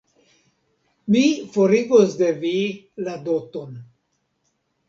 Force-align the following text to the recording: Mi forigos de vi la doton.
Mi 1.15 1.21
forigos 1.57 2.17
de 2.23 2.31
vi 2.47 2.55
la 3.09 3.15
doton. 3.29 3.81